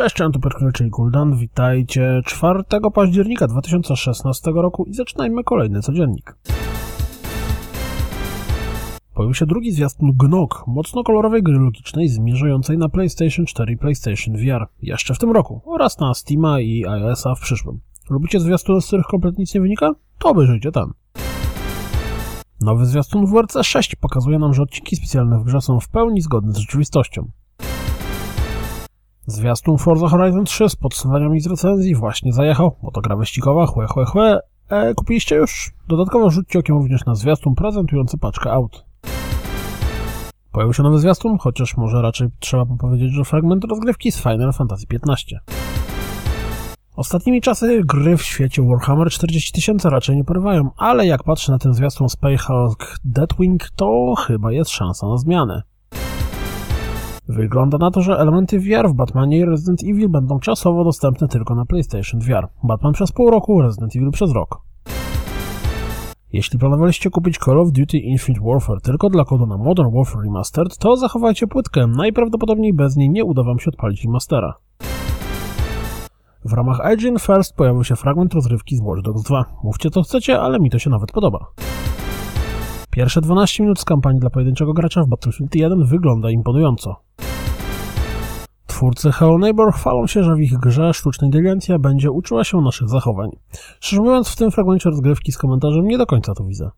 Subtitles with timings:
[0.00, 1.36] Cześć, cześć, to Piotr czyli Guldan.
[1.36, 2.62] Witajcie 4
[2.94, 6.36] października 2016 roku i zaczynajmy kolejny codziennik.
[9.14, 14.36] Pojawił się drugi zwiastun GNOG, mocno kolorowej gry logicznej zmierzającej na PlayStation 4 i PlayStation
[14.36, 17.80] VR jeszcze w tym roku oraz na Steama i iOSa w przyszłym.
[18.10, 19.92] Lubicie zwiastuny, z których kompletnie nic nie wynika?
[20.18, 20.92] To obejrzyjcie ten.
[22.60, 26.52] Nowy zwiastun WRC 6 pokazuje nam, że odcinki specjalne w grze są w pełni zgodne
[26.52, 27.30] z rzeczywistością.
[29.30, 33.86] Zwiastun Forza Horizon 3 z podsumowaniami z recenzji właśnie zajechał, bo to gra wyścigowa, chłe,
[33.86, 34.40] chłe, chłe.
[34.68, 35.72] E, kupiliście już?
[35.88, 38.84] Dodatkowo rzućcie okiem również na zwiastun prezentujący paczkę aut.
[40.52, 44.86] Pojawił się nowy zwiastun, chociaż może raczej trzeba powiedzieć, że fragment rozgrywki z Final Fantasy
[44.92, 45.38] XV.
[46.96, 51.58] Ostatnimi czasy gry w świecie Warhammer 40 tysięcy raczej nie porywają, ale jak patrzę na
[51.58, 55.62] ten zwiastun Spyhawk Deathwing, to chyba jest szansa na zmianę.
[57.30, 61.54] Wygląda na to, że elementy VR w Batmanie i Resident Evil będą czasowo dostępne tylko
[61.54, 62.48] na PlayStation VR.
[62.64, 64.60] Batman przez pół roku, Resident Evil przez rok.
[66.32, 70.78] Jeśli planowaliście kupić Call of Duty Infinite Warfare tylko dla kodu na Modern Warfare Remastered,
[70.78, 74.54] to zachowajcie płytkę, najprawdopodobniej bez niej nie uda wam się odpalić remastera.
[76.44, 79.44] W ramach IGN First pojawił się fragment rozrywki z Watch Dogs 2.
[79.64, 81.46] Mówcie co chcecie, ale mi to się nawet podoba.
[83.00, 86.96] Pierwsze 12 minut z kampanii dla pojedynczego gracza w Battlefield 1 wygląda imponująco.
[88.66, 92.88] Twórcy Hello Neighbor chwalą się, że w ich grze sztuczna inteligencja będzie uczyła się naszych
[92.88, 93.30] zachowań.
[93.80, 96.70] Szczerze mówiąc, w tym fragmencie rozgrywki z komentarzem nie do końca to widzę.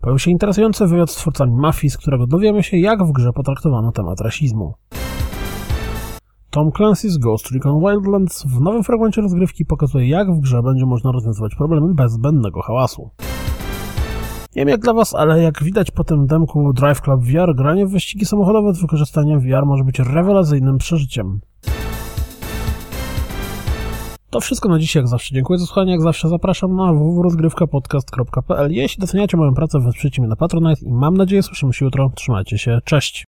[0.00, 3.92] Pojawił się interesujący wywiad z twórcami Mafii, z którego dowiemy się, jak w grze potraktowano
[3.92, 4.74] temat rasizmu.
[6.50, 11.12] Tom Clancy's Ghost Recon Wildlands w nowym fragmencie rozgrywki pokazuje, jak w grze będzie można
[11.12, 13.10] rozwiązywać problemy bez zbędnego hałasu.
[14.58, 17.86] Nie wiem jak dla Was, ale jak widać po tym demku Drive Club VR, granie
[17.86, 21.40] w wyścigi samochodowe z wykorzystaniem VR może być rewelacyjnym przeżyciem.
[24.30, 25.34] To wszystko na dziś, jak zawsze.
[25.34, 30.36] Dziękuję za słuchanie, jak zawsze zapraszam na www.rozgrywkapodcast.pl Jeśli doceniacie moją pracę, wesprzyjcie mnie na
[30.36, 32.10] Patronite i mam nadzieję słyszymy się jutro.
[32.14, 33.26] Trzymajcie się, cześć!